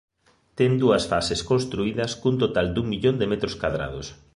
Ten 0.57 0.71
dúas 0.83 1.03
fases 1.11 1.41
construídas 1.51 2.11
cun 2.21 2.35
total 2.43 2.67
dun 2.75 2.87
millón 2.93 3.15
de 3.19 3.29
metros 3.31 3.57
cadrados. 3.61 4.07